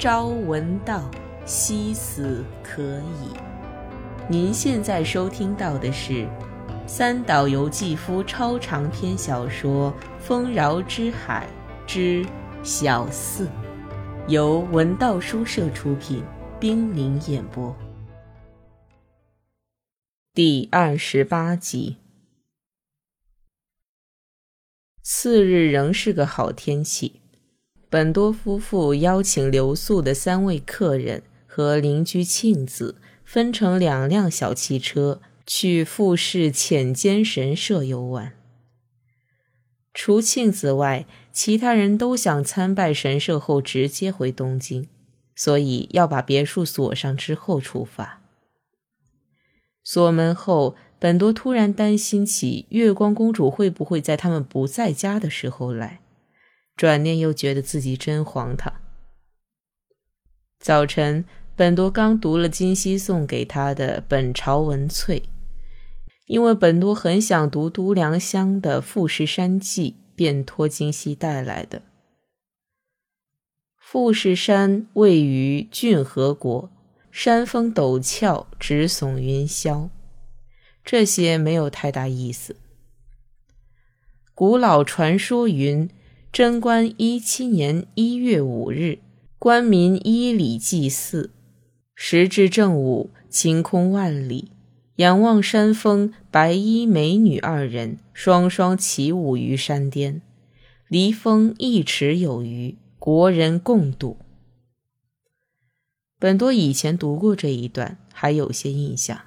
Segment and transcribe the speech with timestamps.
[0.00, 1.10] 朝闻道，
[1.44, 3.36] 夕死可矣。
[4.30, 6.26] 您现在收听到的是
[6.86, 11.46] 三岛由纪夫超长篇小说《丰饶之海
[11.86, 12.24] 之
[12.62, 13.44] 小四》，
[14.26, 16.24] 由文道书社出品，
[16.58, 17.76] 冰凌演播，
[20.32, 21.98] 第二十八集。
[25.02, 27.19] 次日仍是个好天气。
[27.90, 32.94] 本多夫妇邀请留宿的三位客人和邻居庆子
[33.24, 38.32] 分成两辆小汽车去富士浅间神社游玩。
[39.92, 44.86] 除庆子外，其他人都想参拜神社后直接回东京，
[45.34, 48.22] 所以要把别墅锁上之后出发。
[49.82, 56.00] 锁门后，本多突然担心起月光公主会不会在他们不在家的时候来。
[56.80, 58.72] 转念又觉得自己真荒唐。
[60.58, 65.20] 早晨，本多刚读了金熙送给他的《本朝文萃》，
[66.24, 71.82] 因为本多很想读都良乡的《富士山记》，便托金熙带来的。
[73.76, 76.70] 富士山位于骏河国，
[77.10, 79.90] 山峰陡峭，直耸云霄，
[80.82, 82.56] 这些没有太大意思。
[84.34, 85.86] 古老传说云。
[86.32, 89.00] 贞观一七年一月五日，
[89.36, 91.32] 官民依礼祭祀。
[91.96, 94.52] 时至正午，晴空万里，
[94.94, 100.22] 仰望山峰，白衣美女二人双双起舞于山巅，
[100.86, 104.16] 离峰一尺有余，国人共睹。
[106.20, 109.20] 本多以前读过这一段，还有些印象，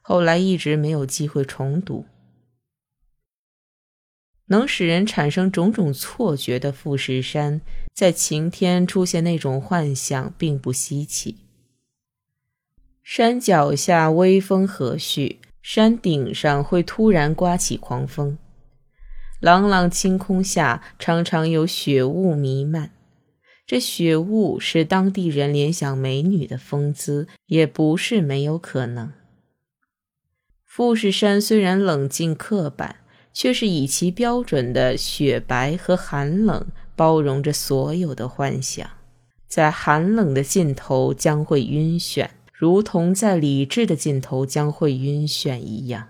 [0.00, 2.06] 后来一直没有机会重读。
[4.54, 7.60] 能使人产生种种错觉的富士山，
[7.92, 11.38] 在晴天出现那种幻象并不稀奇。
[13.02, 18.38] 山脚下微风和煦，山顶上会突然刮起狂风。
[19.40, 22.92] 朗朗晴空下，常常有雪雾弥漫。
[23.66, 29.12] 这雪雾使当地人联想美女的风姿，也不是没有可能。
[30.64, 33.03] 富士山虽然冷静刻板。
[33.34, 38.88] 却是以其标准的雪白和寒冷包容着所有的幻想，
[39.48, 46.08] 在寒冷的尽头将会晕眩，如同在理智的尽头将会晕眩一样。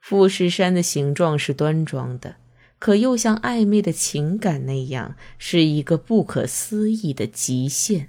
[0.00, 2.36] 富士山的形状是端庄的，
[2.78, 8.08] 可又像暧昧的情感那样，是一个不可思议的极限，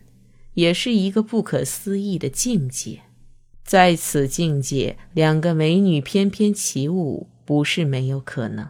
[0.56, 3.02] 也是一个不可思议的境界。
[3.70, 8.70] 在此境界，两个美女翩翩起舞，不是没有可能。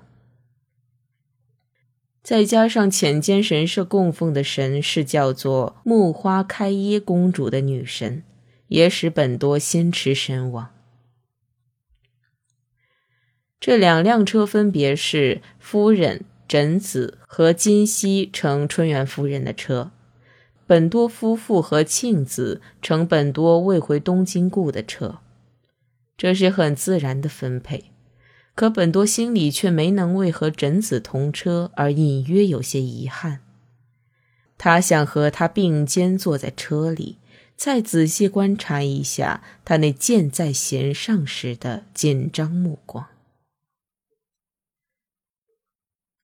[2.22, 8.24] 再加上浅间神社供奉的神是叫做木花开耶公主的女神，
[8.68, 10.76] 也使本多心驰神往。
[13.62, 19.94] 这两辆车分别是夫人枕子和金熙乘春元夫人的车。
[20.70, 25.18] 本多夫妇和庆子乘本多未回东京故的车，
[26.16, 27.86] 这是很自然的分配。
[28.54, 33.40] 可本多心里却没能为和枕子同车而隐约有些遗憾。
[34.60, 37.18] 他想和他并肩坐在车里，
[37.56, 43.08] 再仔细观察一下他那箭在弦上时的紧张目光。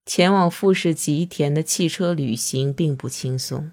[0.05, 3.72] 前往富士吉田的汽车旅行并不轻松。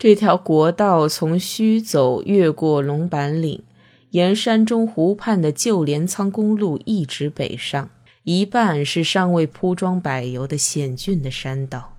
[0.00, 3.62] 这条国道从须走，越过龙板岭，
[4.12, 7.90] 沿山中湖畔的旧镰仓公路一直北上，
[8.22, 11.98] 一半是尚未铺装柏油的险峻的山道。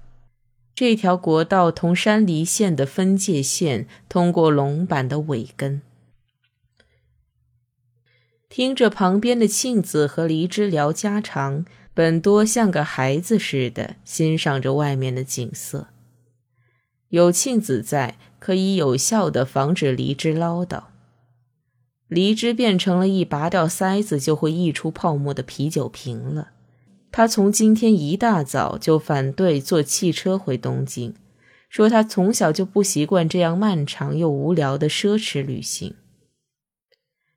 [0.73, 5.83] 这条国道同山梨县的分界线通过龙板的尾根。
[8.49, 15.89] 听着旁边的庆子和梨枝聊家常，本多像个孩子似的欣赏着外面的景色。
[17.11, 20.83] 有庆子在，可以有效的防止梨枝唠叨。
[22.07, 26.51] 梨枝变成了一拔掉塞子就会溢出泡沫的啤酒瓶了。
[27.11, 31.13] 他从今天一大早就反对坐汽车回东京，
[31.67, 35.95] 说他从小就不习惯这样漫长又无聊的奢侈旅行。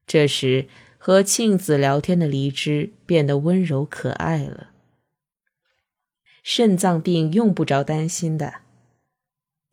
[0.06, 0.68] 这时，
[0.98, 4.70] 和庆子聊天的梨枝变得温柔可爱了。
[6.44, 8.63] 肾脏病用不着担心的。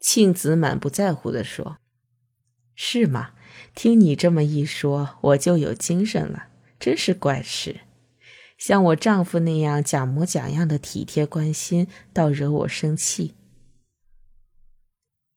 [0.01, 1.77] 庆子满不在乎地说
[2.75, 3.31] ：“是吗？
[3.74, 6.48] 听你这么一说，我就有精神了。
[6.80, 7.81] 真是怪事，
[8.57, 13.36] 像我丈夫那样假模假样的体贴关心，倒惹我生气。”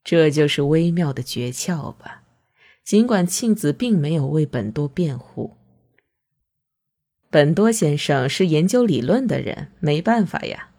[0.02, 2.22] 这就是微妙的诀窍吧。
[2.84, 5.56] 尽管庆子并没有为本多辩护，
[7.30, 10.70] 本多先生是研究理论的人，没办法呀。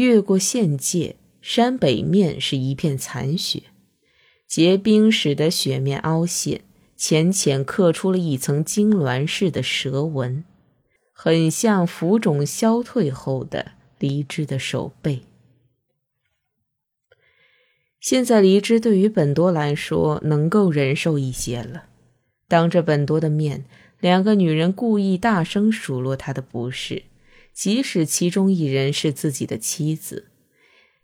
[0.00, 3.64] 越过县界，山北面是一片残雪，
[4.48, 6.62] 结冰使得雪面凹陷，
[6.96, 10.42] 浅浅刻出了一层痉挛似的蛇纹，
[11.12, 15.20] 很像浮肿消退后的离枝的手背。
[18.00, 21.84] 现在离枝对于本多来说能够忍受一些了。
[22.48, 23.66] 当着本多的面，
[24.00, 27.02] 两个女人故意大声数落他的不是，
[27.52, 30.30] 即使其中一人是自己的妻子，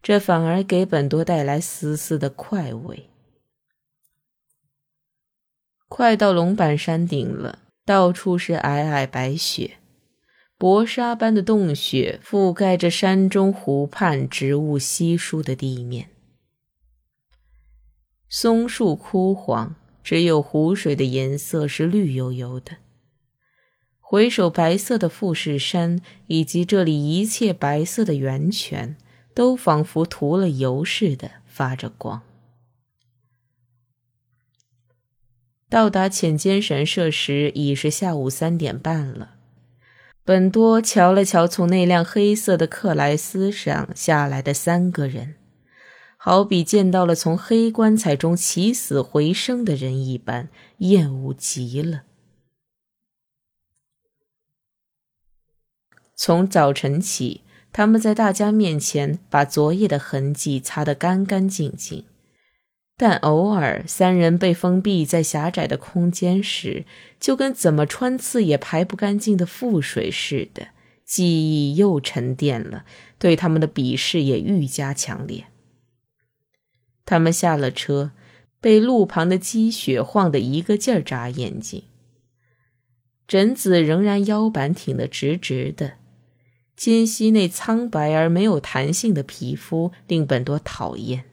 [0.02, 3.10] 这反而给本多带来丝丝的快慰。
[5.88, 9.78] 快到龙板山顶了，到处是皑皑白雪，
[10.58, 16.10] 薄纱般的洞雪覆盖着山中湖畔植物稀疏的地面。
[18.28, 22.78] 松树枯黄，只有湖水的颜色是绿油油的。
[24.08, 28.96] 回首白色的富士山，以及这里一切白色的源泉，
[29.34, 32.22] 都仿佛涂了油似的发着光。
[35.68, 39.32] 到达浅间神社时已是下午三点半了。
[40.24, 45.34] 本多瞧了瞧从那辆黑色的克莱斯上下来的三个人。
[46.16, 50.48] 好比见到了从黑棺材中起死回生的人一般，
[50.78, 52.04] 厌恶极了。
[56.16, 57.42] 从早晨起，
[57.72, 62.04] 他们在大家面前把昨夜的痕迹擦得干干净净，
[62.96, 66.86] 但偶尔三人被封闭在狭窄的空间时，
[67.20, 70.68] 就跟怎么穿刺也排不干净的腹水似的，
[71.04, 72.86] 记忆又沉淀了，
[73.18, 75.44] 对他们的鄙视也愈加强烈。
[77.04, 78.12] 他们下了车，
[78.58, 81.84] 被路旁的积雪晃得一个劲儿眨眼睛。
[83.28, 85.94] 枕子仍然腰板挺得直直的，
[86.76, 91.24] 今夕那苍白而没有弹性的皮肤令本多讨厌。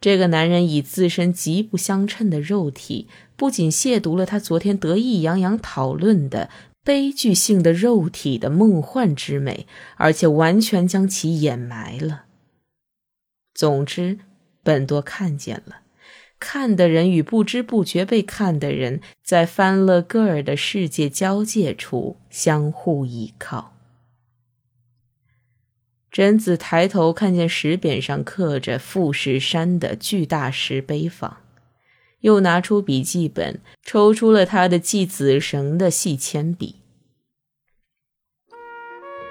[0.00, 6.50] 这个男人以自身极不相称的肉体，不仅亵渎了他昨天得意洋洋讨论的
[6.84, 9.66] 悲剧性的肉体的梦幻之美，
[9.96, 12.26] 而且完全将其掩埋了。
[13.54, 14.18] 总之。
[14.62, 15.82] 本多看见了，
[16.40, 23.75] 看的人与不知不觉被看的人，在翻乐戈尔的世界交界处相互依靠。
[26.16, 31.36] 贞子抬头看见石匾上刻着富士山的巨大石碑坊，
[32.20, 36.76] 又拿出笔记本，抽出了他的系子绳的细铅笔。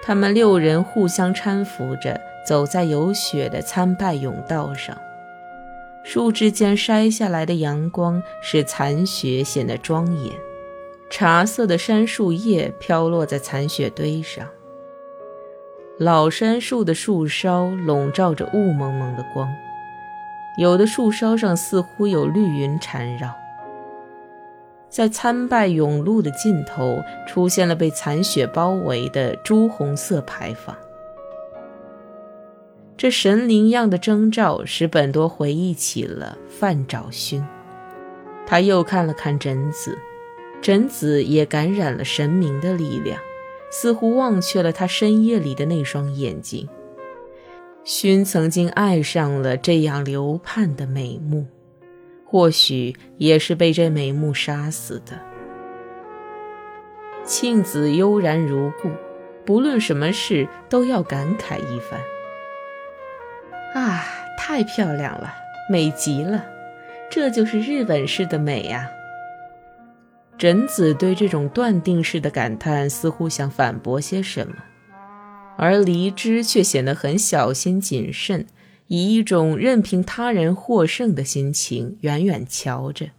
[0.03, 4.95] 他们六人互相搀扶着走在有雪的参拜甬道上。
[6.03, 10.31] 树枝间筛下来的阳光使残雪显得庄严，
[11.09, 14.47] 茶色的杉树叶飘落在残雪堆上。
[15.97, 19.49] 老杉树的树梢笼罩着雾蒙蒙的光，
[20.57, 23.33] 有的树梢上似乎有绿云缠绕。
[24.89, 30.75] 在参拜甬路的尽头，出现了被残雪包围的朱红色牌坊。
[32.97, 37.41] 这神灵样的征兆使本多回忆起了范沼勋。
[38.45, 39.97] 他又看了看枕子，
[40.61, 43.17] 枕子也感染了神明的力量，
[43.77, 46.65] 似乎忘却了他深夜里的那双眼睛。
[47.83, 51.45] 勋曾经爱上了这样流盼的美目，
[52.25, 55.19] 或许也是被这美目杀死的。
[57.25, 58.89] 庆子悠然如故，
[59.45, 61.99] 不论什么事都要感慨一番。
[63.73, 64.05] 啊，
[64.37, 65.33] 太漂亮了，
[65.69, 66.45] 美极了，
[67.11, 68.89] 这就是日本式的美呀！
[70.37, 74.55] 贞子对这种断定式的感叹似乎想反驳些什么，
[75.57, 78.45] 而离之却显得很小心谨慎，
[78.87, 83.11] 以一种任凭他人获胜的心情远远瞧着。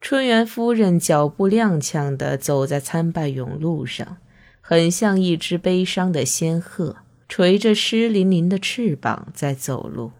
[0.00, 4.18] 春园夫人脚步踉跄地走在参拜甬路上，
[4.60, 6.96] 很像一只悲伤的仙鹤。
[7.26, 10.12] 垂着湿淋淋的翅膀在走路。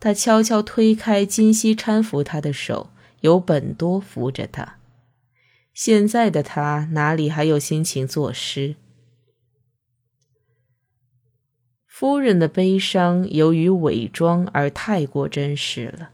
[0.00, 2.90] 他悄悄推开金熙搀扶他的手，
[3.20, 4.78] 由本多扶着他。
[5.74, 8.76] 现在的他哪里还有心情作诗？
[11.86, 16.10] 夫人的悲伤由于伪装而太过真实了。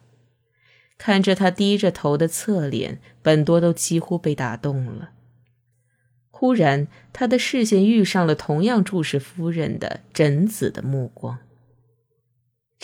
[0.96, 5.10] 看着他低着头的侧脸，本多都几乎被打动了。
[6.30, 11.38] 忽然，他的视线遇上了同样注视夫人的贞子的目光。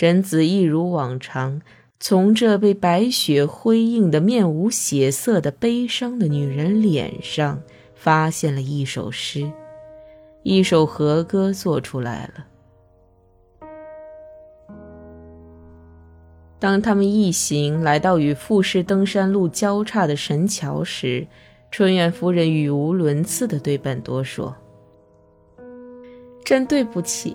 [0.00, 1.60] 贞子一如往常，
[1.98, 7.60] 从这被白雪辉映的面无血色的悲伤的女人脸上，
[7.94, 9.52] 发现了一首诗，
[10.42, 12.46] 一首和歌做出来了。
[16.58, 21.26] 当他们一行来到与富士登山路交叉的神桥时，
[21.70, 24.56] 春院夫人语无伦次地对本多说
[26.42, 27.34] ：“真对不起，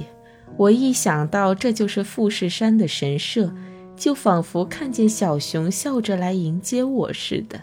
[0.57, 3.53] 我一想到这就是富士山的神社，
[3.97, 7.61] 就仿佛看见小熊笑着来迎接我似的。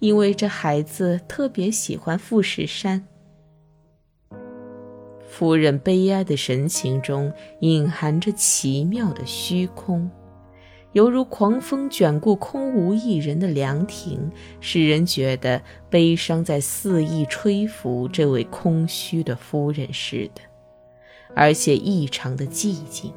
[0.00, 3.06] 因为这孩子特别喜欢富士山。”
[5.30, 10.10] 夫人悲哀的神情中隐含着奇妙的虚空。
[10.92, 14.30] 犹如狂风卷过空无一人的凉亭，
[14.60, 20.42] 使人觉得悲伤在肆意吹拂这位空虚的夫人似的，
[21.34, 23.12] 而且异常的寂静，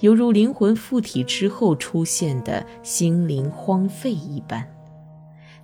[0.00, 4.66] 犹如灵魂附体之后出现的心灵荒废一般。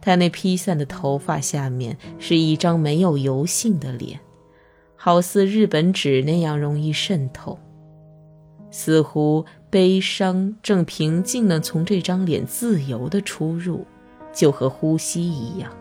[0.01, 4.21] 他那披散的头发下面是一张没有油性的脸，
[4.95, 7.59] 好似日本纸那样容易渗透。
[8.71, 13.87] 似乎悲伤正平静地从这张脸自由地出入，
[14.33, 15.73] 就和呼吸一样。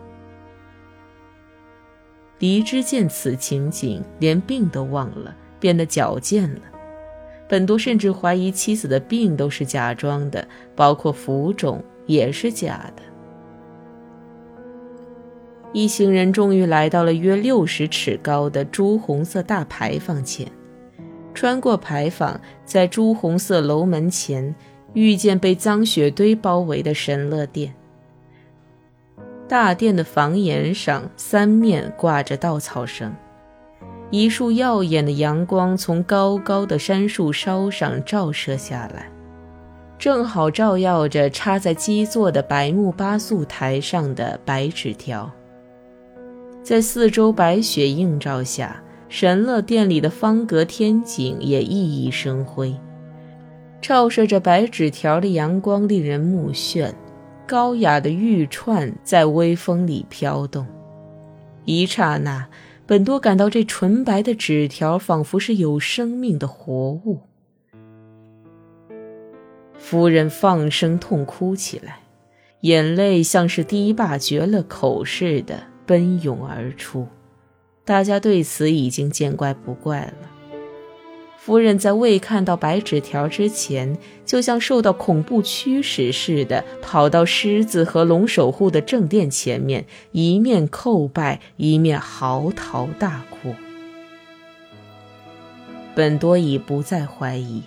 [2.38, 6.60] 黎之见此情景，连病都忘了，变得矫健了。
[7.48, 13.02] 本多甚至怀疑妻子的病都是假装的，包括浮肿也是假的。
[15.72, 20.50] 一行人终于来到了约六十尺高的朱红色大牌坊前。
[21.34, 24.54] 穿过牌坊，在朱红色楼门前
[24.94, 27.74] 遇见被脏雪堆包围的神乐殿。
[29.46, 33.14] 大殿的房檐上三面挂着稻草绳，
[34.10, 39.10] 一束耀眼的阳光从高高的杉树梢上照射下来，
[39.98, 45.30] 正好照耀着插在基座的白木八宿台上的白纸条。
[46.62, 48.82] 在四周白雪映照下。
[49.08, 52.74] 神乐殿里的方格天井也熠熠生辉，
[53.80, 56.92] 照射着白纸条的阳光令人目眩。
[57.46, 60.66] 高雅的玉串在微风里飘动，
[61.64, 62.48] 一刹那，
[62.86, 67.20] 本多感到这纯白的纸条仿佛是有生命的活物。
[69.76, 72.00] 夫人放声痛哭起来，
[72.60, 77.08] 眼泪像是堤坝决了口似的奔涌而出。
[77.84, 80.35] 大家对此已经见怪不怪了。
[81.46, 93.54] 夫人在未看到白纸条之前，就像受到恐怖驱使似的，跑到狮子和龙守护的正殿前面，一面叩拜，一面嚎啕大哭。
[95.94, 97.62] 本多已不再怀疑，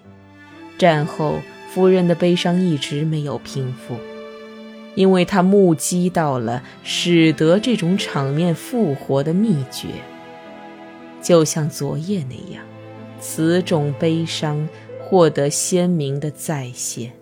[0.77, 1.35] 战后
[1.69, 3.95] 夫人的悲伤一直没有平复。
[4.95, 9.87] 因为他目击到了使得这种场面复活的秘诀，
[11.21, 12.65] 就像昨夜那样，
[13.19, 14.67] 此种悲伤
[14.99, 17.18] 获得鲜明的再现。